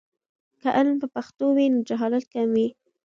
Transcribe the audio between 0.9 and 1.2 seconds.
په